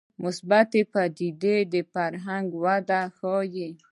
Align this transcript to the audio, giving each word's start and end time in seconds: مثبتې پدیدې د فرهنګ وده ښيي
مثبتې 0.23 0.81
پدیدې 0.93 1.57
د 1.73 1.75
فرهنګ 1.93 2.47
وده 2.63 3.01
ښيي 3.17 3.69